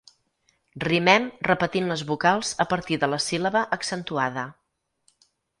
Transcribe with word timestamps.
Rimem 0.83 1.27
repetint 1.49 1.91
les 1.93 2.03
vocals 2.13 2.55
a 2.65 2.69
partir 2.73 2.99
de 3.05 3.13
la 3.15 3.23
síl·laba 3.29 3.63
accentuada. 3.79 4.51